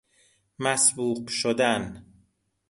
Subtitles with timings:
[0.59, 2.05] مسبوق شدن